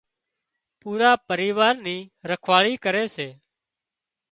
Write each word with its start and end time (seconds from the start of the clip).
پورا 0.81 1.11
پريوار 1.27 1.73
ني 1.85 1.97
رکواۯي 2.29 2.73
ڪري 2.83 3.05
سي 3.15 3.29